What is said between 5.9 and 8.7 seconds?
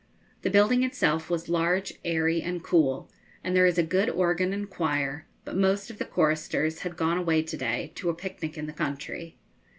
of the choristers had gone away to day to a picnic in